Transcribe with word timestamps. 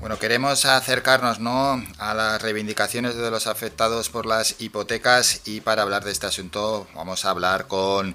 Bueno, 0.00 0.16
queremos 0.20 0.64
acercarnos 0.64 1.40
¿no? 1.40 1.82
a 1.98 2.14
las 2.14 2.40
reivindicaciones 2.40 3.16
de 3.16 3.32
los 3.32 3.48
afectados 3.48 4.10
por 4.10 4.26
las 4.26 4.60
hipotecas 4.60 5.42
y 5.44 5.60
para 5.60 5.82
hablar 5.82 6.04
de 6.04 6.12
este 6.12 6.26
asunto 6.26 6.86
vamos 6.94 7.24
a 7.24 7.30
hablar 7.30 7.66
con 7.66 8.14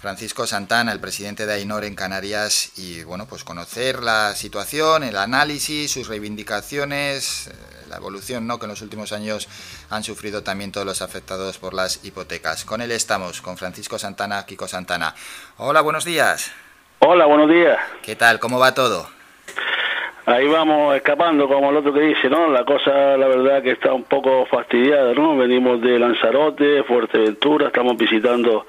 Francisco 0.00 0.48
Santana, 0.48 0.90
el 0.90 0.98
presidente 0.98 1.46
de 1.46 1.52
AINOR 1.52 1.84
en 1.84 1.94
Canarias, 1.94 2.72
y 2.76 3.04
bueno, 3.04 3.26
pues 3.26 3.44
conocer 3.44 4.02
la 4.02 4.34
situación, 4.34 5.04
el 5.04 5.16
análisis, 5.16 5.92
sus 5.92 6.08
reivindicaciones, 6.08 7.46
eh, 7.46 7.52
la 7.88 7.98
evolución 7.98 8.48
¿no? 8.48 8.58
que 8.58 8.64
en 8.64 8.70
los 8.70 8.82
últimos 8.82 9.12
años 9.12 9.46
han 9.88 10.02
sufrido 10.02 10.42
también 10.42 10.72
todos 10.72 10.86
los 10.86 11.00
afectados 11.00 11.58
por 11.58 11.74
las 11.74 12.04
hipotecas. 12.04 12.64
Con 12.64 12.80
él 12.80 12.90
estamos, 12.90 13.40
con 13.40 13.56
Francisco 13.56 14.00
Santana, 14.00 14.46
Kiko 14.46 14.66
Santana. 14.66 15.14
Hola, 15.58 15.80
buenos 15.80 16.04
días. 16.04 16.50
Hola, 16.98 17.26
buenos 17.26 17.48
días. 17.48 17.78
¿Qué 18.02 18.16
tal? 18.16 18.40
¿Cómo 18.40 18.58
va 18.58 18.74
todo? 18.74 19.19
Ahí 20.30 20.46
vamos 20.46 20.96
escapando, 20.96 21.48
como 21.48 21.70
el 21.70 21.76
otro 21.76 21.92
que 21.92 22.00
dice, 22.00 22.28
¿no? 22.28 22.48
La 22.48 22.64
cosa, 22.64 23.16
la 23.16 23.26
verdad, 23.26 23.62
que 23.62 23.72
está 23.72 23.92
un 23.92 24.04
poco 24.04 24.46
fastidiada, 24.46 25.12
¿no? 25.14 25.36
Venimos 25.36 25.80
de 25.80 25.98
Lanzarote, 25.98 26.82
Fuerteventura, 26.84 27.68
estamos 27.68 27.96
visitando 27.96 28.66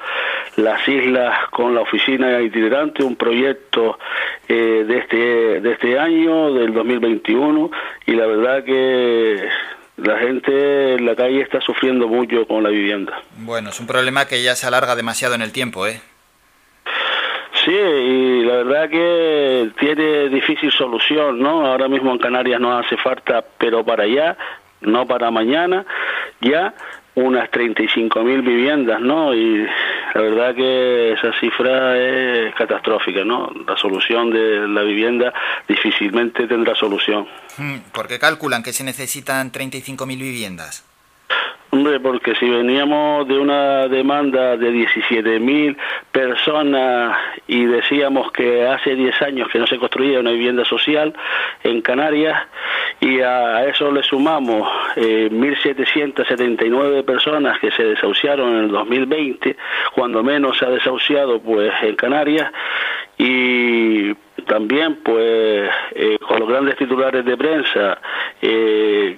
las 0.57 0.87
islas 0.87 1.49
con 1.51 1.75
la 1.75 1.81
oficina 1.81 2.41
itinerante, 2.41 3.03
un 3.03 3.15
proyecto 3.15 3.99
eh, 4.47 4.85
de 4.87 4.97
este 4.97 5.61
de 5.61 5.71
este 5.71 5.99
año, 5.99 6.53
del 6.53 6.73
2021, 6.73 7.71
y 8.07 8.11
la 8.11 8.25
verdad 8.25 8.63
que 8.63 9.47
la 9.97 10.17
gente 10.17 10.95
en 10.95 11.05
la 11.05 11.15
calle 11.15 11.41
está 11.41 11.61
sufriendo 11.61 12.07
mucho 12.07 12.47
con 12.47 12.63
la 12.63 12.69
vivienda. 12.69 13.21
Bueno, 13.37 13.69
es 13.69 13.79
un 13.79 13.87
problema 13.87 14.25
que 14.25 14.41
ya 14.41 14.55
se 14.55 14.65
alarga 14.67 14.95
demasiado 14.95 15.35
en 15.35 15.41
el 15.41 15.51
tiempo, 15.51 15.85
¿eh? 15.85 16.01
Sí, 17.63 17.71
y 17.71 18.43
la 18.43 18.63
verdad 18.63 18.89
que 18.89 19.71
tiene 19.79 20.29
difícil 20.29 20.71
solución, 20.71 21.39
¿no? 21.39 21.65
Ahora 21.65 21.87
mismo 21.87 22.11
en 22.11 22.17
Canarias 22.17 22.59
no 22.59 22.77
hace 22.77 22.97
falta, 22.97 23.43
pero 23.57 23.85
para 23.85 24.03
allá, 24.03 24.37
no 24.81 25.05
para 25.05 25.29
mañana, 25.29 25.85
ya 26.39 26.73
unas 27.13 27.51
35 27.51 28.23
mil 28.23 28.41
viviendas, 28.41 28.99
¿no? 29.01 29.33
Y 29.33 29.67
la 30.13 30.21
verdad 30.21 30.55
que 30.55 31.13
esa 31.13 31.31
cifra 31.39 31.97
es 31.97 32.55
catastrófica, 32.55 33.23
¿no? 33.23 33.51
La 33.67 33.77
solución 33.77 34.31
de 34.31 34.67
la 34.67 34.81
vivienda 34.81 35.33
difícilmente 35.67 36.47
tendrá 36.47 36.73
solución. 36.75 37.27
Hmm, 37.57 37.79
¿Por 37.93 38.07
qué 38.07 38.17
calculan 38.17 38.63
que 38.63 38.73
se 38.73 38.83
necesitan 38.83 39.51
35 39.51 40.05
mil 40.05 40.19
viviendas? 40.19 40.90
Hombre, 41.73 42.01
porque 42.01 42.35
si 42.35 42.49
veníamos 42.49 43.25
de 43.29 43.39
una 43.39 43.87
demanda 43.87 44.57
de 44.57 44.73
17.000 44.73 45.77
personas 46.11 47.17
y 47.47 47.63
decíamos 47.63 48.29
que 48.33 48.67
hace 48.67 48.93
10 48.93 49.21
años 49.21 49.47
que 49.49 49.57
no 49.57 49.65
se 49.65 49.77
construía 49.77 50.19
una 50.19 50.31
vivienda 50.31 50.65
social 50.65 51.13
en 51.63 51.81
Canarias 51.81 52.37
y 52.99 53.21
a 53.21 53.65
eso 53.67 53.89
le 53.89 54.03
sumamos 54.03 54.69
eh, 54.97 55.29
1.779 55.31 57.05
personas 57.05 57.57
que 57.59 57.71
se 57.71 57.85
desahuciaron 57.85 58.49
en 58.49 58.63
el 58.65 58.71
2020, 58.71 59.55
cuando 59.95 60.23
menos 60.23 60.57
se 60.57 60.65
ha 60.65 60.69
desahuciado 60.69 61.39
pues 61.41 61.71
en 61.83 61.95
Canarias 61.95 62.51
y 63.17 64.13
también 64.45 64.97
pues 65.03 65.69
eh, 65.95 66.17
con 66.27 66.41
los 66.41 66.49
grandes 66.49 66.75
titulares 66.75 67.23
de 67.23 67.37
prensa 67.37 67.97
eh, 68.41 69.17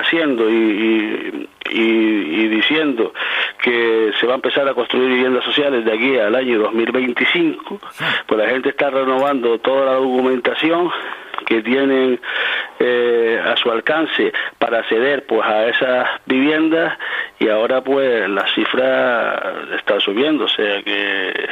haciendo 0.00 0.48
y, 0.50 1.48
y, 1.70 2.48
diciendo 2.48 3.12
que 3.62 4.12
se 4.18 4.26
va 4.26 4.32
a 4.32 4.36
empezar 4.36 4.68
a 4.68 4.74
construir 4.74 5.08
viviendas 5.08 5.44
sociales 5.44 5.84
de 5.84 5.92
aquí 5.92 6.18
al 6.18 6.34
año 6.34 6.58
2025, 6.60 7.80
pues 8.26 8.40
la 8.40 8.48
gente 8.48 8.70
está 8.70 8.90
renovando 8.90 9.58
toda 9.58 9.86
la 9.86 9.92
documentación 9.94 10.90
que 11.46 11.62
tienen 11.62 12.20
eh, 12.78 13.42
a 13.44 13.56
su 13.56 13.70
alcance 13.70 14.32
para 14.58 14.78
acceder 14.78 15.26
pues 15.26 15.42
a 15.42 15.66
esas 15.66 16.08
viviendas 16.26 16.96
y 17.38 17.48
ahora 17.48 17.82
pues 17.82 18.28
la 18.28 18.46
cifra 18.54 19.54
está 19.76 20.00
subiendo, 20.00 20.44
o 20.44 20.48
sea 20.48 20.82
que 20.82 21.48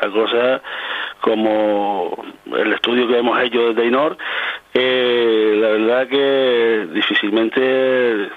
la 0.00 0.08
cosa 0.10 0.62
como 1.20 2.24
el 2.54 2.72
estudio 2.72 3.08
que 3.08 3.18
hemos 3.18 3.40
hecho 3.40 3.72
desde 3.72 3.86
INOR 3.86 4.16
eh, 4.74 5.54
la 5.56 5.68
verdad 5.68 6.08
que 6.08 6.88
difícilmente, 6.92 8.28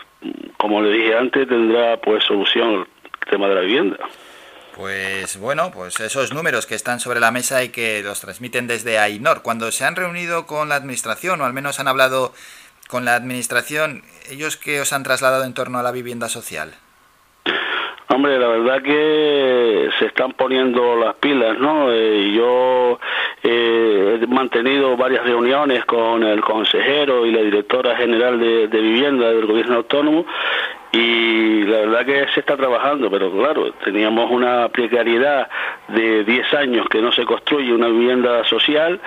como 0.57 0.81
le 0.81 0.91
dije 0.91 1.17
antes, 1.17 1.47
tendrá 1.47 1.97
pues 1.97 2.23
solución 2.23 2.85
el 3.03 3.29
tema 3.29 3.47
de 3.47 3.55
la 3.55 3.61
vivienda. 3.61 3.97
Pues 4.75 5.39
bueno, 5.39 5.71
pues 5.73 5.99
esos 5.99 6.31
números 6.31 6.67
que 6.67 6.75
están 6.75 6.99
sobre 6.99 7.19
la 7.19 7.31
mesa 7.31 7.63
y 7.63 7.69
que 7.69 8.03
los 8.03 8.21
transmiten 8.21 8.67
desde 8.67 8.99
AINOR. 8.99 9.41
Cuando 9.41 9.71
se 9.71 9.85
han 9.85 9.95
reunido 9.95 10.45
con 10.45 10.69
la 10.69 10.75
administración, 10.75 11.41
o 11.41 11.45
al 11.45 11.53
menos 11.53 11.79
han 11.79 11.87
hablado 11.87 12.31
con 12.87 13.03
la 13.03 13.15
administración, 13.15 14.03
¿ellos 14.29 14.55
qué 14.55 14.79
os 14.79 14.93
han 14.93 15.01
trasladado 15.01 15.45
en 15.45 15.55
torno 15.55 15.79
a 15.79 15.83
la 15.83 15.91
vivienda 15.91 16.29
social? 16.29 16.75
Hombre, 18.09 18.39
la 18.39 18.47
verdad 18.47 18.81
que 18.81 19.89
se 19.99 20.05
están 20.05 20.33
poniendo 20.33 20.95
las 20.95 21.15
pilas, 21.15 21.57
¿no? 21.59 21.91
Eh, 21.91 22.31
yo 22.33 22.99
eh, 23.43 23.76
mantenido 24.27 24.95
varias 24.97 25.23
reuniones 25.23 25.85
con 25.85 26.23
el 26.23 26.41
consejero 26.41 27.25
y 27.25 27.31
la 27.31 27.41
directora 27.41 27.95
general 27.95 28.39
de, 28.39 28.67
de 28.67 28.81
vivienda 28.81 29.29
del 29.31 29.45
gobierno 29.45 29.75
autónomo 29.77 30.25
y 30.91 31.63
la 31.65 31.79
verdad 31.79 32.05
que 32.05 32.27
se 32.33 32.39
está 32.39 32.55
trabajando, 32.55 33.09
pero 33.11 33.31
claro, 33.31 33.71
teníamos 33.83 34.31
una 34.31 34.69
precariedad 34.69 35.49
de 35.89 36.23
10 36.23 36.53
años 36.53 36.87
que 36.89 37.01
no 37.01 37.11
se 37.11 37.25
construye 37.25 37.73
una 37.73 37.87
vivienda 37.87 38.43
social 38.45 38.99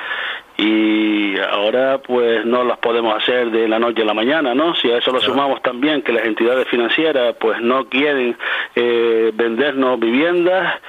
y 0.58 1.38
ahora 1.40 1.98
pues 1.98 2.44
no 2.44 2.64
las 2.64 2.78
podemos 2.78 3.16
hacer 3.16 3.50
de 3.50 3.66
la 3.66 3.78
noche 3.78 4.02
a 4.02 4.04
la 4.04 4.12
mañana, 4.12 4.54
¿no? 4.54 4.74
Si 4.74 4.90
a 4.90 4.98
eso 4.98 5.10
lo 5.10 5.20
sumamos 5.20 5.62
también 5.62 6.02
que 6.02 6.12
las 6.12 6.24
entidades 6.24 6.68
financieras 6.68 7.34
pues 7.40 7.62
no 7.62 7.88
quieren 7.88 8.36
eh, 8.74 9.30
vendernos 9.32 9.98
viviendas 9.98 10.80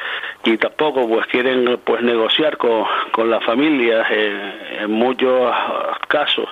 y 0.44 0.58
tampoco 0.58 1.08
pues 1.08 1.26
quieren 1.28 1.80
pues 1.86 2.02
negociar 2.02 2.58
con, 2.58 2.86
con 3.22 3.30
las 3.30 3.46
familias 3.46 4.08
en 4.10 4.90
muchos 4.90 5.54
casos 6.08 6.50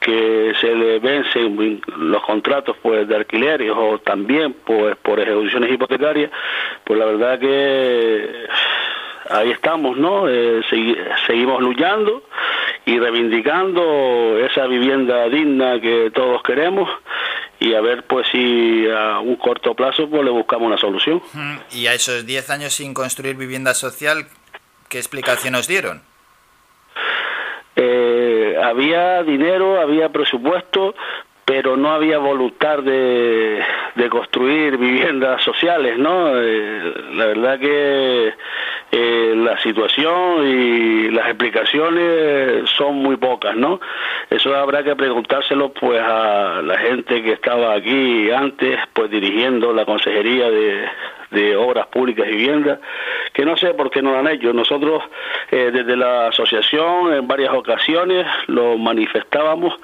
que 0.00 0.52
se 0.60 0.74
le 0.74 0.98
vencen 0.98 1.80
los 1.96 2.20
contratos 2.24 2.76
pues 2.82 3.06
de 3.06 3.14
alquileres 3.14 3.70
o 3.72 4.00
también 4.00 4.52
pues 4.64 4.96
por 4.96 5.20
ejecuciones 5.20 5.70
hipotecarias 5.70 6.32
pues 6.82 6.98
la 6.98 7.04
verdad 7.04 7.38
que 7.38 8.48
ahí 9.30 9.52
estamos 9.52 9.96
no 9.96 10.28
eh, 10.28 10.60
seguimos 11.24 11.62
luchando 11.62 12.24
y 12.84 12.98
reivindicando 12.98 14.38
esa 14.38 14.66
vivienda 14.66 15.28
digna 15.28 15.80
que 15.80 16.10
todos 16.12 16.42
queremos 16.42 16.90
y 17.60 17.74
a 17.74 17.80
ver 17.80 18.02
pues 18.08 18.26
si 18.32 18.90
a 18.90 19.20
un 19.20 19.36
corto 19.36 19.72
plazo 19.72 20.10
pues 20.10 20.24
le 20.24 20.32
buscamos 20.32 20.66
una 20.66 20.78
solución. 20.78 21.22
Y 21.70 21.86
a 21.86 21.94
esos 21.94 22.26
10 22.26 22.50
años 22.50 22.72
sin 22.72 22.92
construir 22.92 23.36
vivienda 23.36 23.74
social, 23.74 24.26
¿qué 24.88 24.98
explicación 24.98 25.52
nos 25.52 25.68
dieron? 25.68 26.07
Eh, 27.80 28.56
había 28.60 29.22
dinero, 29.22 29.80
había 29.80 30.08
presupuesto, 30.08 30.96
pero 31.44 31.76
no 31.76 31.92
había 31.92 32.18
voluntad 32.18 32.80
de, 32.80 33.62
de 33.94 34.08
construir 34.10 34.76
viviendas 34.76 35.42
sociales, 35.44 35.96
¿no? 35.96 36.32
Eh, 36.34 36.94
la 37.14 37.26
verdad 37.26 37.60
que 37.60 38.34
eh, 38.90 39.34
la 39.36 39.56
situación 39.62 40.44
y 40.44 41.10
las 41.10 41.26
explicaciones 41.28 42.68
son 42.70 42.96
muy 42.96 43.16
pocas, 43.16 43.54
¿no? 43.54 43.80
Eso 44.28 44.54
habrá 44.56 44.82
que 44.82 44.96
preguntárselo 44.96 45.72
pues 45.72 46.02
a 46.02 46.60
la 46.62 46.78
gente 46.78 47.22
que 47.22 47.32
estaba 47.32 47.74
aquí 47.74 48.28
antes, 48.32 48.76
pues 48.92 49.08
dirigiendo 49.08 49.72
la 49.72 49.84
Consejería 49.84 50.50
de, 50.50 50.84
de 51.30 51.56
Obras 51.56 51.86
Públicas 51.86 52.26
y 52.28 52.36
Viviendas, 52.36 52.80
que 53.38 53.44
no 53.44 53.56
sé 53.56 53.72
por 53.74 53.88
qué 53.88 54.02
no 54.02 54.10
lo 54.10 54.18
han 54.18 54.26
hecho. 54.26 54.52
Nosotros 54.52 55.00
eh, 55.52 55.70
desde 55.72 55.96
la 55.96 56.26
asociación 56.26 57.14
en 57.14 57.28
varias 57.28 57.54
ocasiones 57.54 58.26
lo 58.48 58.76
manifestábamos 58.76 59.74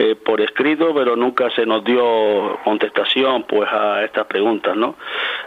eh, 0.00 0.16
por 0.16 0.40
escrito, 0.40 0.92
pero 0.92 1.14
nunca 1.14 1.48
se 1.50 1.64
nos 1.64 1.84
dio 1.84 2.58
contestación 2.64 3.44
pues 3.44 3.70
a 3.72 4.02
estas 4.02 4.26
preguntas, 4.26 4.76
¿no? 4.76 4.96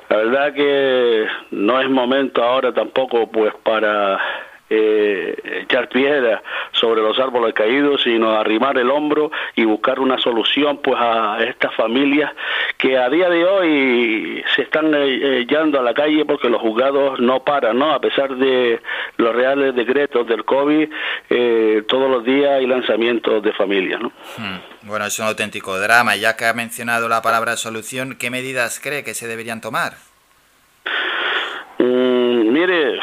La 0.08 0.16
verdad 0.16 0.54
que 0.54 1.28
no 1.52 1.82
es 1.82 1.90
momento 1.90 2.42
ahora 2.42 2.74
tampoco 2.74 3.30
pues 3.30 3.54
para 3.64 4.18
eh, 4.70 5.36
echar 5.64 5.90
piedra 5.90 6.42
sobre 6.80 7.02
los 7.02 7.18
árboles 7.20 7.54
caídos, 7.54 8.02
sino 8.04 8.32
arrimar 8.32 8.78
el 8.78 8.90
hombro 8.90 9.32
y 9.56 9.66
buscar 9.66 10.00
una 10.00 10.18
solución 10.20 10.80
pues 10.84 10.98
a 11.00 11.38
estas 11.44 11.74
familias 11.76 12.32
que 12.78 12.98
a 12.98 13.10
día 13.10 13.30
de 13.30 13.46
hoy 13.46 14.44
se 14.56 14.64
están 14.64 14.94
eh, 14.96 15.46
yendo 15.48 15.80
a 15.80 15.84
la 15.84 15.94
calle 15.94 16.26
porque 16.26 16.50
los 16.50 16.62
juzgados 16.62 17.20
no 17.20 17.44
paran, 17.44 17.78
¿no? 17.78 17.92
A 17.92 18.00
pesar 18.00 18.36
de 18.36 18.80
los 19.18 19.36
reales 19.36 19.76
decretos 19.76 20.28
del 20.28 20.46
COVID, 20.46 20.90
eh, 21.30 21.84
todos 21.88 22.10
los 22.10 22.24
días 22.24 22.52
hay 22.52 22.68
lanzamientos 22.68 23.42
de 23.44 23.54
familias, 23.54 24.02
¿no? 24.02 24.12
Hmm. 24.38 24.60
Bueno, 24.84 25.06
es 25.06 25.20
un 25.20 25.26
auténtico 25.26 25.78
drama. 25.80 26.16
Ya 26.16 26.38
que 26.38 26.46
ha 26.46 26.54
mencionado 26.54 27.10
la 27.10 27.22
palabra 27.22 27.58
solución, 27.58 28.16
¿qué 28.18 28.30
medidas 28.30 28.80
cree 28.80 29.04
que 29.04 29.14
se 29.14 29.28
deberían 29.28 29.60
tomar? 29.60 29.94
Mm, 31.80 32.54
mire, 32.54 33.00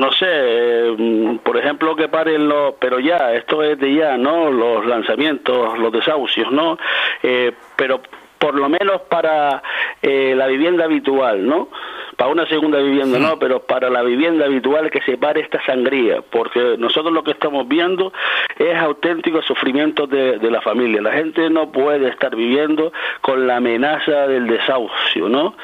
no 0.00 0.10
sé, 0.12 0.94
mm, 0.96 1.36
por 1.44 1.58
ejemplo 1.58 1.94
que 1.94 2.08
paren 2.08 2.48
los, 2.48 2.74
pero 2.80 2.98
ya, 2.98 3.34
esto 3.34 3.62
es 3.62 3.78
de 3.78 3.94
ya, 3.94 4.16
¿no? 4.16 4.50
Los 4.50 4.86
lanzamientos, 4.86 5.78
los 5.78 5.92
desahucios, 5.92 6.50
¿no? 6.50 6.78
Eh, 7.22 7.52
pero 7.76 8.00
por 8.38 8.54
lo 8.54 8.70
menos 8.70 9.02
para 9.02 9.62
eh, 10.00 10.32
la 10.34 10.46
vivienda 10.46 10.84
habitual, 10.84 11.46
¿no? 11.46 11.68
Para 12.16 12.32
una 12.32 12.46
segunda 12.46 12.78
vivienda 12.78 13.18
no, 13.18 13.38
pero 13.38 13.60
para 13.60 13.90
la 13.90 14.02
vivienda 14.02 14.46
habitual 14.46 14.90
que 14.90 15.02
se 15.02 15.18
pare 15.18 15.42
esta 15.42 15.62
sangría, 15.66 16.22
porque 16.22 16.76
nosotros 16.78 17.12
lo 17.12 17.22
que 17.22 17.32
estamos 17.32 17.68
viendo 17.68 18.12
es 18.58 18.76
auténtico 18.76 19.42
sufrimiento 19.42 20.06
de, 20.06 20.38
de 20.38 20.50
la 20.50 20.62
familia. 20.62 21.02
La 21.02 21.12
gente 21.12 21.50
no 21.50 21.70
puede 21.70 22.08
estar 22.08 22.34
viviendo 22.34 22.92
con 23.20 23.46
la 23.46 23.56
amenaza 23.56 24.26
del 24.26 24.46
desahucio, 24.46 25.28
¿no? 25.28 25.54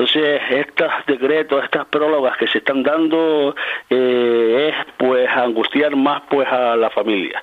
Entonces, 0.00 0.40
estos 0.48 0.90
decretos, 1.06 1.62
estas 1.62 1.84
prólogas 1.88 2.34
que 2.38 2.46
se 2.46 2.58
están 2.58 2.82
dando 2.82 3.54
eh, 3.90 4.72
es 4.72 4.86
pues 4.96 5.28
angustiar 5.28 5.94
más 5.94 6.22
pues 6.30 6.48
a 6.48 6.74
la 6.74 6.88
familia. 6.88 7.42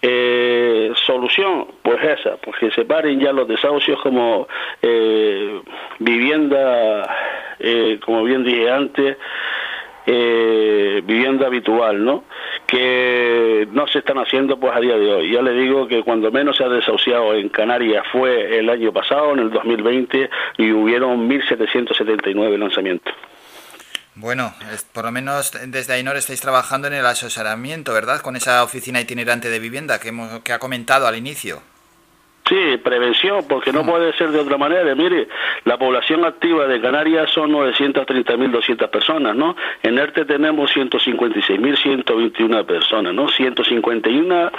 Eh, 0.00 0.92
solución, 0.94 1.66
pues 1.82 1.98
esa, 2.04 2.36
pues 2.36 2.56
que 2.60 2.70
se 2.70 2.84
paren 2.84 3.18
ya 3.18 3.32
los 3.32 3.48
desahucios 3.48 4.00
como 4.00 4.46
eh, 4.80 5.60
vivienda, 5.98 7.16
eh, 7.58 7.98
como 8.04 8.22
bien 8.22 8.44
dije 8.44 8.70
antes, 8.70 9.16
eh, 10.06 11.02
vivienda 11.04 11.48
habitual, 11.48 12.04
¿no? 12.04 12.22
Que 12.68 13.66
no 13.72 13.88
se 13.88 14.00
están 14.00 14.18
haciendo 14.18 14.60
pues 14.60 14.76
a 14.76 14.80
día 14.80 14.96
de 14.96 15.10
hoy. 15.10 15.32
Ya 15.32 15.40
le 15.40 15.52
digo 15.52 15.88
que 15.88 16.02
cuando 16.02 16.30
menos 16.30 16.58
se 16.58 16.64
ha 16.64 16.68
desahuciado 16.68 17.34
en 17.34 17.48
Canarias 17.48 18.04
fue 18.12 18.58
el 18.58 18.68
año 18.68 18.92
pasado, 18.92 19.32
en 19.32 19.38
el 19.38 19.50
2020, 19.50 20.28
y 20.58 20.72
hubieron 20.72 21.28
1.779 21.28 22.58
lanzamientos. 22.58 23.14
Bueno, 24.14 24.52
por 24.92 25.04
lo 25.04 25.12
menos 25.12 25.52
desde 25.66 25.94
Ainor 25.94 26.16
estáis 26.16 26.40
trabajando 26.40 26.88
en 26.88 26.94
el 26.94 27.06
asesoramiento, 27.06 27.92
¿verdad? 27.94 28.20
Con 28.20 28.36
esa 28.36 28.64
oficina 28.64 29.00
itinerante 29.00 29.48
de 29.48 29.60
vivienda 29.60 29.98
que, 29.98 30.08
hemos, 30.08 30.40
que 30.40 30.52
ha 30.52 30.58
comentado 30.58 31.06
al 31.06 31.16
inicio. 31.16 31.62
Sí, 32.48 32.78
prevención, 32.82 33.44
porque 33.46 33.72
no 33.72 33.84
puede 33.84 34.12
ser 34.14 34.30
de 34.30 34.40
otra 34.40 34.56
manera. 34.56 34.94
Mire, 34.94 35.28
la 35.64 35.76
población 35.76 36.24
activa 36.24 36.66
de 36.66 36.80
Canarias 36.80 37.30
son 37.30 37.52
930.200 37.52 38.88
personas, 38.88 39.36
¿no? 39.36 39.54
En 39.82 39.98
ERTE 39.98 40.24
tenemos 40.24 40.74
156.121 40.74 42.64
personas, 42.64 43.12
¿no? 43.12 43.28
151, 43.28 44.50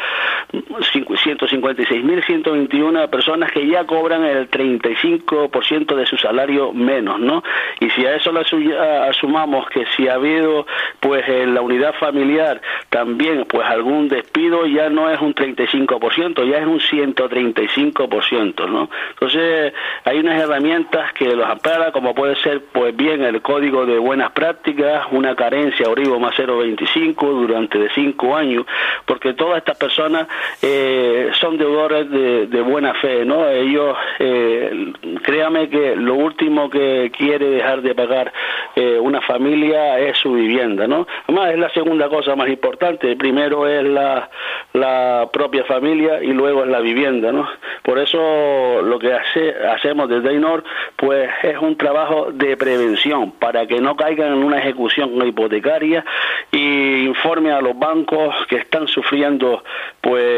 156.121 0.52 3.10
personas 3.10 3.52
que 3.52 3.68
ya 3.68 3.86
cobran 3.86 4.24
el 4.24 4.50
35% 4.50 5.96
de 5.96 6.08
su 6.08 6.18
salario 6.18 6.74
menos, 6.74 7.20
¿no? 7.20 7.44
Y 7.80 7.92
si 7.92 8.04
a 8.06 8.16
eso 8.16 8.32
le 8.32 8.42
asumamos 9.08 9.70
que 9.70 9.86
si 9.96 10.08
ha 10.08 10.16
habido, 10.16 10.66
pues 11.00 11.24
en 11.28 11.54
la 11.54 11.62
unidad 11.62 11.94
familiar 12.00 12.60
también, 12.90 13.46
pues 13.48 13.68
algún 13.68 14.08
despido, 14.08 14.66
ya 14.66 14.90
no 14.90 15.08
es 15.10 15.22
un 15.22 15.36
35%, 15.36 16.50
ya 16.50 16.58
es 16.58 16.66
un 16.66 16.80
135%. 16.80 18.68
¿no? 18.68 18.90
Entonces, 19.12 19.74
hay 20.04 20.20
unas 20.20 20.42
herramientas 20.42 21.14
que 21.14 21.36
los 21.36 21.48
ampara, 21.48 21.92
como 21.92 22.16
puede 22.16 22.36
ser, 22.38 22.64
pues 22.72 22.96
bien, 22.96 23.22
el 23.22 23.42
código 23.42 23.86
de 23.86 24.00
buenas 24.00 24.32
prácticas, 24.32 25.06
una 25.12 25.36
carencia 25.36 25.90
Oribo 25.90 26.20
más 26.20 26.34
0,25 26.36 27.16
durante 27.20 27.78
de 27.78 27.90
cinco 27.94 28.36
años, 28.36 28.66
porque 29.06 29.34
todas 29.34 29.60
estas 29.60 29.78
personas 29.78 30.28
eh, 30.62 31.32
son 31.40 31.58
deudores 31.58 32.10
de, 32.10 32.48
de, 32.48 32.62
buena 32.62 32.94
fe, 32.96 33.26
¿no? 33.26 33.48
Ellos, 33.48 33.96
eh, 34.20 34.94
créame 35.24 35.70
que 35.70 35.96
lo 35.96 36.16
último 36.16 36.70
que 36.70 37.12
quiere 37.18 37.50
dejar 37.50 37.82
de 37.82 37.96
pagar 37.96 38.32
eh, 38.76 39.00
una 39.00 39.22
familia 39.22 40.00
es 40.00 40.18
su 40.18 40.34
vivienda, 40.34 40.88
¿no? 40.88 41.08
Además, 41.28 41.52
es 41.52 41.60
la 41.60 41.70
segunda 41.70 42.10
cosa 42.10 42.36
más 42.36 42.50
importante. 42.50 43.16
Primero 43.16 43.68
es 43.68 43.84
la, 43.84 44.30
la 44.74 45.30
propia 45.32 45.64
familia 45.64 46.24
y 46.24 46.34
luego 46.34 46.64
es 46.64 46.70
la 46.70 46.80
vivienda, 46.80 47.32
¿no? 47.32 47.48
Por 47.84 48.00
eso 48.00 48.82
lo 48.82 49.00
que 49.00 49.14
hace, 49.14 49.56
hacemos 49.68 50.10
desde 50.10 50.34
INOR 50.34 50.64
pues 50.96 51.30
es 51.44 51.58
un 51.58 51.78
trabajo 51.78 52.32
de 52.32 52.58
prevención 52.58 53.32
para 53.32 53.66
que 53.66 53.80
no 53.80 53.96
caigan 53.96 54.34
en 54.34 54.44
una 54.44 54.60
ejecución 54.60 55.26
hipotecaria 55.26 56.04
y 56.52 57.06
informe 57.06 57.52
a 57.52 57.62
los 57.62 57.78
bancos 57.78 58.36
que 58.48 58.58
están 58.58 58.88
sufriendo 58.88 59.64
pues 60.02 60.29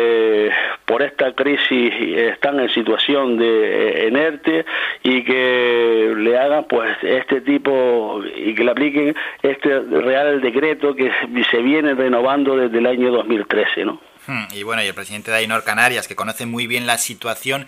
por 0.86 1.02
esta 1.02 1.34
crisis 1.34 1.94
están 2.34 2.60
en 2.60 2.70
situación 2.70 3.38
de 3.38 4.08
enerte 4.08 4.66
y 5.04 5.24
que 5.24 6.14
le 6.18 6.38
hagan 6.38 6.66
pues 6.66 6.98
este 7.02 7.42
tipo 7.42 8.22
y 8.36 8.54
que 8.54 8.64
le 8.64 8.72
apliquen 8.72 9.16
este 9.42 9.80
real 9.80 10.42
decreto 10.42 10.96
que 10.96 11.12
se 11.50 11.62
viene 11.62 11.94
renovando 11.94 12.56
desde 12.56 12.80
el 12.80 12.88
año 12.88 13.12
2013, 13.12 13.86
¿no? 13.86 14.02
Hmm, 14.28 14.46
y 14.54 14.64
bueno, 14.64 14.84
y 14.84 14.88
el 14.88 14.94
presidente 14.94 15.32
de 15.32 15.38
Ainor 15.38 15.64
Canarias, 15.64 16.08
que 16.08 16.16
conoce 16.16 16.46
muy 16.46 16.68
bien 16.68 16.86
la 16.86 16.98
situación, 16.98 17.66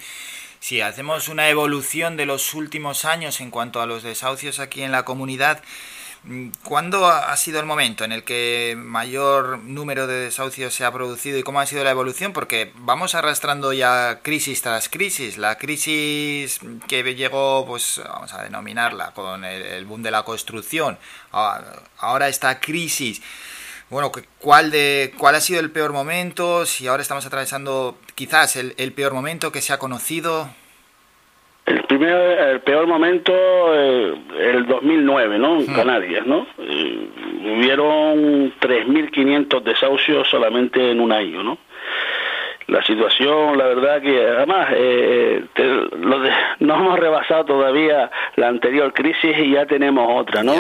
si 0.60 0.82
hacemos 0.82 1.28
una 1.28 1.50
evolución 1.50 2.16
de 2.16 2.26
los 2.26 2.54
últimos 2.54 3.06
años 3.06 3.42
en 3.42 3.52
cuanto 3.52 3.82
a 3.82 3.86
los 3.86 4.04
desahucios 4.04 4.60
aquí 4.60 4.84
en 4.84 4.92
la 4.92 5.04
comunidad, 5.04 5.62
¿cuándo 6.64 7.08
ha 7.08 7.36
sido 7.38 7.60
el 7.60 7.66
momento 7.66 8.04
en 8.04 8.12
el 8.12 8.24
que 8.24 8.76
mayor 8.78 9.60
número 9.60 10.08
de 10.08 10.16
desahucios 10.16 10.74
se 10.74 10.86
ha 10.86 10.92
producido 10.92 11.38
y 11.38 11.44
cómo 11.44 11.60
ha 11.60 11.66
sido 11.66 11.84
la 11.84 11.92
evolución? 11.92 12.34
Porque 12.34 12.72
vamos 12.76 13.16
arrastrando 13.16 13.74
ya 13.74 14.20
crisis 14.22 14.62
tras 14.62 14.90
crisis. 14.90 15.38
La 15.38 15.58
crisis 15.58 16.60
que 16.88 17.04
llegó, 17.16 17.66
pues 17.66 18.02
vamos 18.04 18.34
a 18.34 18.44
denominarla, 18.44 19.12
con 19.12 19.44
el 19.44 19.86
boom 19.86 20.04
de 20.04 20.12
la 20.12 20.24
construcción, 20.24 20.98
ahora 21.32 22.28
esta 22.28 22.60
crisis 22.60 23.22
bueno, 23.94 24.12
¿cuál, 24.40 24.72
de, 24.72 25.14
¿cuál 25.20 25.36
ha 25.36 25.40
sido 25.40 25.60
el 25.60 25.70
peor 25.70 25.94
momento? 25.94 26.66
Si 26.66 26.88
ahora 26.88 27.04
estamos 27.04 27.28
atravesando 27.28 28.00
quizás 28.16 28.56
el, 28.56 28.74
el 28.78 28.92
peor 28.92 29.14
momento 29.14 29.52
que 29.52 29.62
se 29.62 29.72
ha 29.72 29.78
conocido. 29.78 30.50
El 32.04 32.10
primer, 32.10 32.40
el 32.50 32.60
peor 32.62 32.88
momento, 32.88 33.32
eh, 33.34 34.14
el 34.40 34.66
2009, 34.66 35.40
¿no? 35.40 35.60
En 35.60 35.72
hmm. 35.72 35.76
Canarias, 35.76 36.26
¿no? 36.26 36.46
Eh, 36.58 37.08
hubieron 37.56 38.54
3.500 38.60 39.64
desahucios 39.64 40.28
solamente 40.30 40.92
en 40.92 41.00
un 41.00 41.14
año, 41.14 41.44
¿no? 41.44 41.58
la 42.68 42.82
situación, 42.84 43.58
la 43.58 43.66
verdad 43.66 44.02
que 44.02 44.26
además 44.26 44.70
eh, 44.74 45.44
lo 46.00 46.18
no 46.60 46.76
hemos 46.76 47.00
rebasado 47.00 47.46
todavía 47.46 48.10
la 48.38 48.48
anterior 48.48 48.94
crisis 48.94 49.38
y 49.38 49.52
ya 49.52 49.66
tenemos 49.66 50.08
otra, 50.10 50.44
¿no? 50.44 50.54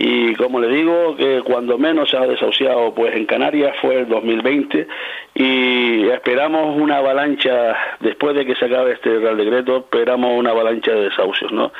Y 0.00 0.36
como 0.36 0.60
le 0.60 0.68
digo, 0.68 1.16
que 1.16 1.42
cuando 1.42 1.76
menos 1.76 2.10
se 2.10 2.16
ha 2.16 2.24
desahuciado, 2.24 2.94
pues 2.94 3.16
en 3.16 3.26
Canarias 3.26 3.74
fue 3.80 3.96
el 3.96 4.08
2020 4.08 4.86
y 5.34 6.08
esperamos 6.10 6.80
una 6.80 6.98
avalancha, 6.98 7.76
después 7.98 8.36
de 8.36 8.46
que 8.46 8.54
se 8.54 8.66
acabe 8.66 8.92
este 8.92 9.18
Real 9.18 9.36
Decreto, 9.36 9.78
esperamos 9.78 10.38
una 10.38 10.50
avalancha 10.50 10.92
de 10.92 11.08
desahucios, 11.08 11.50
¿no? 11.50 11.72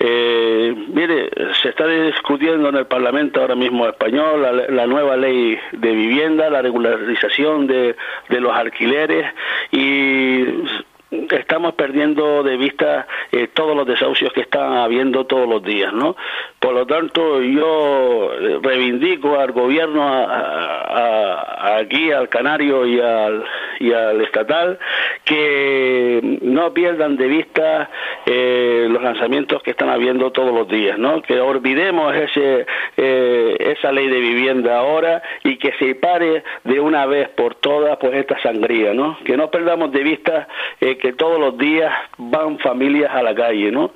Eh, 0.00 0.74
mire, 0.88 1.30
se 1.62 1.68
está 1.68 1.86
discutiendo 1.86 2.70
en 2.70 2.76
el 2.76 2.86
Parlamento 2.86 3.40
ahora 3.40 3.54
mismo 3.54 3.86
español 3.86 4.66
la, 4.68 4.86
nueva 4.88 5.16
ley 5.16 5.56
de 5.70 5.92
vivienda, 5.92 6.50
la 6.50 6.60
regularización 6.60 7.68
de, 7.68 7.94
de 8.30 8.40
los 8.40 8.52
alquileres 8.52 9.26
y 9.70 10.44
estamos 11.30 11.74
perdiendo 11.74 12.42
de 12.42 12.56
vista 12.56 13.06
eh, 13.32 13.48
todos 13.52 13.76
los 13.76 13.86
desahucios 13.86 14.32
que 14.32 14.42
están 14.42 14.74
habiendo 14.74 15.24
todos 15.26 15.48
los 15.48 15.62
días, 15.62 15.92
¿no? 15.92 16.16
Por 16.58 16.74
lo 16.74 16.86
tanto, 16.86 17.40
yo 17.42 18.32
eh, 18.32 18.58
reivindico 18.62 19.38
al 19.38 19.52
gobierno 19.52 20.04
aquí, 21.76 22.10
al 22.12 22.28
canario 22.28 22.86
y 22.86 23.00
al, 23.00 23.44
y 23.80 23.92
al 23.92 24.20
estatal, 24.20 24.78
que 25.24 26.38
no 26.42 26.72
pierdan 26.72 27.16
de 27.16 27.26
vista 27.26 27.90
eh, 28.26 28.86
los 28.90 29.02
lanzamientos 29.02 29.62
que 29.62 29.70
están 29.70 29.88
habiendo 29.88 30.30
todos 30.32 30.54
los 30.54 30.68
días, 30.68 30.98
¿no? 30.98 31.22
Que 31.22 31.40
olvidemos 31.40 32.14
ese, 32.14 32.66
esa 32.96 33.92
ley 33.92 34.08
de 34.08 34.20
vivienda 34.20 34.78
ahora 34.78 35.22
y 35.42 35.56
que 35.56 35.72
se 35.78 35.94
pare 35.94 36.42
de 36.64 36.80
una 36.80 37.06
vez 37.06 37.28
por 37.30 37.54
todas 37.56 37.96
pues 37.98 38.14
esta 38.14 38.40
sangría, 38.40 38.94
¿no? 38.94 39.18
Que 39.24 39.36
no 39.36 39.50
perdamos 39.50 39.92
de 39.92 40.02
vista 40.02 40.48
que 40.78 41.12
todos 41.12 41.40
los 41.40 41.58
días 41.58 41.92
van 42.18 42.58
familias 42.58 43.10
a 43.14 43.22
la 43.22 43.34
calle, 43.34 43.70
¿no? 43.70 43.92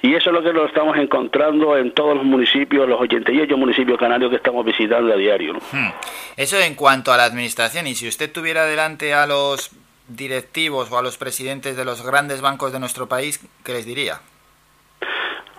Y 0.00 0.14
eso 0.14 0.30
es 0.30 0.34
lo 0.34 0.42
que 0.42 0.52
nos 0.52 0.68
estamos 0.68 0.96
encontrando 0.96 1.76
en 1.76 1.92
todos 1.92 2.16
los 2.16 2.24
municipios, 2.24 2.88
los 2.88 3.00
88 3.00 3.56
municipios 3.56 3.98
canarios 3.98 4.30
que 4.30 4.36
estamos 4.36 4.64
visitando 4.64 5.12
a 5.12 5.16
diario. 5.16 5.54
¿no? 5.54 5.60
Hmm. 5.72 5.90
Eso 6.36 6.58
en 6.60 6.74
cuanto 6.74 7.12
a 7.12 7.16
la 7.16 7.24
administración. 7.24 7.86
Y 7.88 7.94
si 7.94 8.06
usted 8.06 8.30
tuviera 8.30 8.64
delante 8.64 9.12
a 9.12 9.26
los 9.26 9.70
directivos 10.06 10.90
o 10.92 10.98
a 10.98 11.02
los 11.02 11.18
presidentes 11.18 11.76
de 11.76 11.84
los 11.84 12.02
grandes 12.06 12.40
bancos 12.40 12.72
de 12.72 12.78
nuestro 12.78 13.08
país, 13.08 13.40
¿qué 13.64 13.72
les 13.72 13.86
diría? 13.86 14.20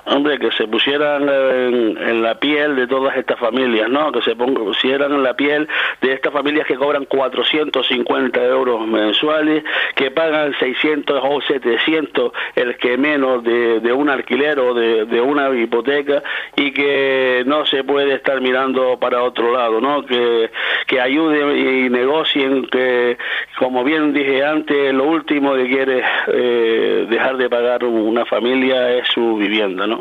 Hombre, 0.09 0.39
que 0.39 0.51
se 0.51 0.67
pusieran 0.67 1.29
en, 1.29 2.21
la 2.21 2.35
piel 2.35 2.75
de 2.75 2.87
todas 2.87 3.15
estas 3.17 3.39
familias, 3.39 3.89
¿no? 3.89 4.11
Que 4.11 4.21
se 4.21 4.35
pusieran 4.35 5.13
en 5.13 5.23
la 5.23 5.35
piel 5.35 5.67
de 6.01 6.13
estas 6.13 6.33
familias 6.33 6.67
que 6.67 6.75
cobran 6.75 7.05
450 7.05 8.43
euros 8.45 8.85
mensuales, 8.87 9.63
que 9.95 10.11
pagan 10.11 10.53
600 10.59 11.21
o 11.23 11.41
700 11.41 12.31
el 12.55 12.77
que 12.77 12.97
menos 12.97 13.43
de, 13.43 13.93
un 13.93 14.09
alquiler 14.09 14.59
o 14.59 14.73
de, 14.73 15.05
de, 15.05 15.21
una 15.21 15.49
hipoteca 15.49 16.21
y 16.55 16.71
que 16.71 17.43
no 17.45 17.65
se 17.65 17.83
puede 17.83 18.13
estar 18.13 18.39
mirando 18.41 18.97
para 18.99 19.23
otro 19.23 19.51
lado, 19.51 19.81
¿no? 19.81 20.05
Que, 20.05 20.49
que 20.87 20.99
ayuden 20.99 21.57
y 21.57 21.89
negocien, 21.89 22.65
que 22.67 23.17
como 23.57 23.83
bien 23.83 24.13
dije 24.13 24.43
antes, 24.43 24.93
lo 24.93 25.05
último 25.05 25.53
que 25.55 25.67
quiere 25.67 26.03
eh, 26.27 27.07
dejar 27.09 27.37
de 27.37 27.49
pagar 27.49 27.83
una 27.83 28.25
familia 28.25 28.91
es 28.91 29.07
su 29.09 29.35
vivienda, 29.37 29.85
¿no? 29.85 29.98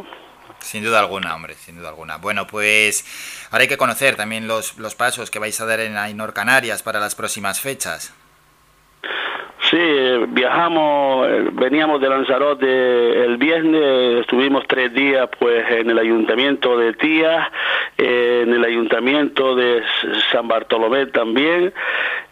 Sin 0.61 0.83
duda 0.83 1.00
alguna, 1.00 1.35
hombre, 1.35 1.55
sin 1.55 1.76
duda 1.76 1.90
alguna. 1.90 2.17
Bueno, 2.17 2.47
pues 2.47 3.05
ahora 3.50 3.62
hay 3.62 3.69
que 3.69 3.76
conocer 3.76 4.17
también 4.17 4.49
los, 4.49 4.76
los 4.78 4.95
pasos 4.95 5.31
que 5.31 5.38
vais 5.38 5.61
a 5.61 5.67
dar 5.67 5.81
en 5.81 5.97
Ainor 5.97 6.33
Canarias 6.33 6.83
para 6.83 6.99
las 7.00 7.14
próximas 7.14 7.61
fechas. 7.61 8.12
Sí, 9.71 9.76
viajamos, 10.28 11.28
veníamos 11.52 12.00
de 12.00 12.09
Lanzarote 12.09 13.25
el 13.25 13.37
viernes, 13.37 14.21
estuvimos 14.21 14.64
tres 14.67 14.95
días 14.95 15.28
pues 15.38 15.71
en 15.71 15.90
el 15.90 15.99
ayuntamiento 15.99 16.78
de 16.78 16.95
Tía, 16.95 17.52
en 17.99 18.55
el 18.55 18.64
ayuntamiento 18.64 19.55
de 19.55 19.83
San 20.33 20.49
Bartolomé 20.49 21.07
también, 21.07 21.75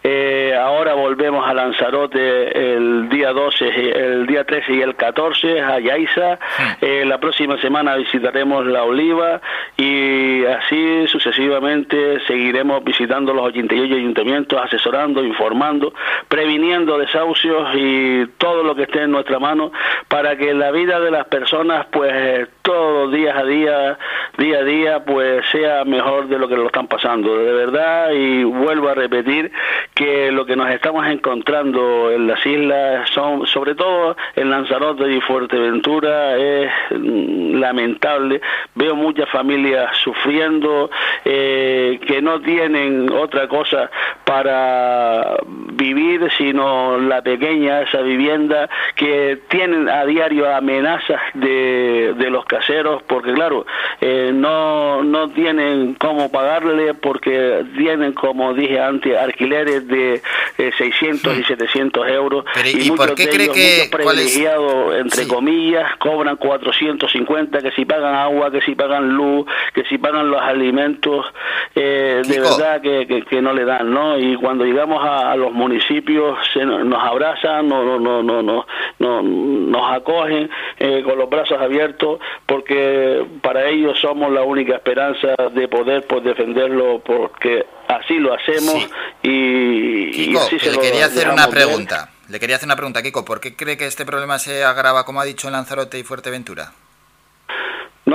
eh, 0.08 0.54
ahora 0.54 0.94
volvemos 0.94 1.44
a 1.48 1.52
Lanzarote 1.52 2.76
el 2.76 3.08
día 3.08 3.32
12, 3.32 3.66
el 3.66 4.26
día 4.28 4.44
13 4.44 4.74
y 4.74 4.80
el 4.80 4.94
14 4.94 5.60
a 5.60 5.80
Yaiza. 5.80 6.38
Eh, 6.80 7.04
la 7.04 7.18
próxima 7.18 7.60
semana 7.60 7.96
visitaremos 7.96 8.64
La 8.66 8.84
Oliva 8.84 9.40
y 9.76 10.44
así 10.44 11.08
sucesivamente 11.08 12.20
seguiremos 12.28 12.84
visitando 12.84 13.34
los 13.34 13.46
88 13.46 13.94
ayuntamientos, 13.96 14.62
asesorando, 14.62 15.24
informando, 15.24 15.92
previniendo 16.28 16.98
desahucios 16.98 17.68
y 17.74 18.26
todo 18.38 18.62
lo 18.62 18.76
que 18.76 18.84
esté 18.84 19.02
en 19.02 19.10
nuestra 19.10 19.40
mano 19.40 19.72
para 20.06 20.36
que 20.36 20.54
la 20.54 20.70
vida 20.70 21.00
de 21.00 21.10
las 21.10 21.26
personas 21.26 21.84
pues 21.90 22.46
todos 22.62 23.12
días 23.12 23.36
a 23.36 23.44
día, 23.44 23.98
día 24.38 24.58
a 24.58 24.64
día 24.64 25.04
pues 25.04 25.44
sea 25.50 25.84
mejor 25.84 26.28
de 26.28 26.38
lo 26.38 26.48
que 26.48 26.56
lo 26.56 26.66
están 26.66 26.86
pasando. 26.86 27.36
De 27.36 27.52
verdad 27.52 28.10
y 28.12 28.44
vuelvo 28.44 28.88
a 28.88 28.94
repetir 28.94 29.50
que 29.94 30.30
lo 30.30 30.46
que 30.46 30.56
nos 30.56 30.70
estamos 30.70 31.06
encontrando 31.06 32.10
en 32.10 32.26
las 32.26 32.44
islas 32.44 33.08
son, 33.10 33.46
sobre 33.46 33.74
todo 33.74 34.16
en 34.34 34.50
Lanzarote 34.50 35.10
y 35.10 35.20
Fuerteventura, 35.20 36.36
es 36.36 36.70
mm, 36.90 37.58
lamentable. 37.58 38.40
Veo 38.74 38.94
muchas 38.94 39.28
familias 39.30 39.96
sufriendo 40.02 40.90
eh, 41.24 41.98
que 42.06 42.20
no 42.20 42.40
tienen 42.40 43.10
otra 43.12 43.48
cosa 43.48 43.90
para 44.24 45.36
vivir 45.72 46.28
sino 46.36 46.98
la 46.98 47.22
pequeña 47.22 47.82
esa 47.82 48.00
vivienda 48.00 48.68
que 48.94 49.38
tienen 49.48 49.88
a 49.88 50.04
diario 50.04 50.54
amenazas 50.54 51.20
de, 51.34 52.14
de 52.16 52.30
los 52.30 52.44
caseros 52.44 53.02
porque 53.04 53.32
claro 53.32 53.66
eh, 54.00 54.30
no 54.34 55.02
no 55.02 55.28
tienen 55.30 55.94
cómo 55.94 56.30
pagarle 56.30 56.94
porque 56.94 57.64
tienen 57.76 58.12
como 58.12 58.54
dije 58.54 58.80
antes 58.80 59.16
alquileres 59.16 59.86
de 59.88 60.22
600 60.56 61.38
y 61.38 61.44
700 61.44 62.08
euros. 62.08 62.44
¿y, 62.64 62.90
por 62.90 63.14
qué 63.14 63.28
cree 63.28 63.48
que 63.50 63.88
privilegiados, 63.90 64.96
entre 64.96 65.26
comillas, 65.26 65.96
cobran 65.98 66.36
450, 66.36 67.62
que 67.62 67.70
si 67.72 67.84
pagan 67.84 68.14
agua, 68.14 68.50
que 68.50 68.60
si 68.62 68.74
pagan 68.74 69.08
luz, 69.08 69.46
que 69.74 69.84
si 69.84 69.98
pagan 69.98 70.30
los 70.30 70.40
alimentos, 70.40 71.26
eh, 71.74 72.22
de 72.26 72.40
verdad 72.40 72.80
que, 72.80 73.24
que, 73.28 73.42
no 73.42 73.52
le 73.52 73.64
dan, 73.64 73.92
¿no? 73.92 74.18
Y 74.18 74.36
cuando 74.36 74.64
llegamos 74.64 75.04
a, 75.04 75.36
los 75.36 75.52
municipios 75.52 76.38
se 76.52 76.64
nos 76.64 77.02
abrazan, 77.02 77.68
no, 77.68 77.84
no, 77.84 78.22
no, 78.22 78.42
no, 78.42 78.66
no, 78.98 79.22
nos 79.22 79.92
acogen 79.92 80.50
eh, 80.78 81.02
con 81.04 81.18
los 81.18 81.28
brazos 81.28 81.60
abiertos 81.60 82.20
porque 82.46 83.24
para 83.42 83.68
ellos 83.68 83.85
somos 83.94 84.32
la 84.32 84.42
única 84.42 84.76
esperanza 84.76 85.34
de 85.52 85.68
poder 85.68 86.06
pues, 86.06 86.24
defenderlo 86.24 87.00
porque 87.00 87.66
así 87.88 88.14
lo 88.14 88.34
hacemos 88.34 88.88
y, 89.22 90.10
Kiko, 90.10 90.40
le 90.50 90.78
quería 90.78 91.06
hacer 91.06 91.28
una 91.28 91.48
pregunta. 91.48 92.10
Le 92.28 92.40
quería 92.40 92.56
hacer 92.56 92.66
una 92.66 92.76
pregunta, 92.76 93.02
Kiko. 93.02 93.24
¿Por 93.24 93.40
qué 93.40 93.54
cree 93.54 93.76
que 93.76 93.86
este 93.86 94.04
problema 94.04 94.38
se 94.38 94.64
agrava, 94.64 95.04
como 95.04 95.20
ha 95.20 95.24
dicho, 95.24 95.46
en 95.46 95.52
Lanzarote 95.52 95.98
y 95.98 96.02
Fuerteventura? 96.02 96.72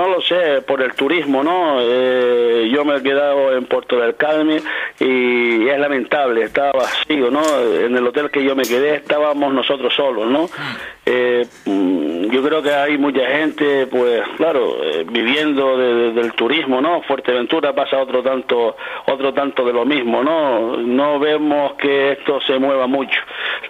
No 0.02 0.08
lo 0.08 0.20
sé, 0.20 0.64
por 0.64 0.82
el 0.82 0.94
turismo, 0.96 1.44
¿no? 1.44 1.78
Eh, 1.80 2.72
yo 2.74 2.84
me 2.84 2.98
he 2.98 3.04
quedado 3.04 3.56
en 3.56 3.66
Puerto 3.66 4.00
del 4.00 4.16
Carmen 4.16 4.60
y 5.00 5.68
es 5.68 5.78
lamentable, 5.78 6.42
estaba 6.42 6.72
vacío, 6.72 7.30
¿no? 7.30 7.44
En 7.80 7.96
el 7.96 8.08
hotel 8.08 8.32
que 8.32 8.44
yo 8.44 8.56
me 8.56 8.64
quedé 8.64 8.96
estábamos 8.96 9.54
nosotros 9.54 9.94
solos, 9.94 10.26
¿no? 10.28 10.50
Eh, 11.06 11.46
mm, 11.66 12.32
yo 12.32 12.42
creo 12.42 12.64
que 12.64 12.74
hay 12.74 12.98
mucha 12.98 13.28
gente, 13.28 13.86
pues 13.86 14.22
claro, 14.38 14.84
eh, 14.84 15.06
viviendo 15.08 15.78
del 15.78 16.34
turismo, 16.34 16.82
¿no? 16.82 17.04
Fuerteventura 17.04 17.74
pasa 17.74 18.00
otro 18.00 18.24
tanto, 18.24 18.76
otro 19.06 19.36
tanto 19.36 19.64
de 19.64 19.74
lo 19.74 19.86
mismo, 19.86 20.24
¿no? 20.24 20.78
No 20.78 21.20
vemos 21.20 21.74
que 21.74 22.14
esto 22.14 22.42
se 22.42 22.58
mueva 22.58 22.88
mucho. 22.88 23.20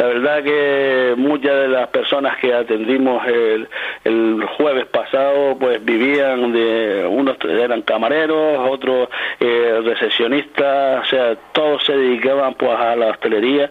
La 0.01 0.07
verdad 0.07 0.43
que 0.43 1.13
muchas 1.15 1.55
de 1.61 1.67
las 1.67 1.87
personas 1.89 2.35
que 2.37 2.51
atendimos 2.51 3.23
el, 3.27 3.69
el 4.03 4.43
jueves 4.57 4.87
pasado, 4.87 5.55
pues 5.59 5.85
vivían 5.85 6.51
de, 6.51 7.05
unos 7.07 7.37
eran 7.45 7.83
camareros, 7.83 8.67
otros 8.67 9.09
eh, 9.39 9.79
recepcionistas, 9.83 11.03
o 11.03 11.05
sea, 11.07 11.35
todos 11.51 11.85
se 11.85 11.95
dedicaban 11.95 12.55
pues 12.55 12.71
a 12.71 12.95
la 12.95 13.09
hostelería 13.09 13.69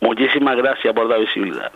Muchísimas 0.00 0.56
gracias 0.56 0.94
por 0.94 1.06
la 1.06 1.16
visibilidad. 1.16 1.72